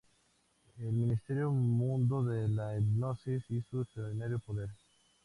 El 0.79 0.93
misterioso 0.93 1.51
mundo 1.53 2.23
de 2.23 2.47
la 2.47 2.75
hipnosis 2.75 3.43
y 3.49 3.61
su 3.61 3.81
extraordinario 3.81 4.39
poder. 4.39 4.69